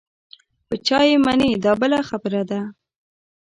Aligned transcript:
په 0.67 0.75
چا 0.87 0.99
یې 1.09 1.17
منې 1.25 1.49
دا 1.63 1.73
بله 1.81 1.99
خبره 2.09 2.41
ده. 2.49 2.61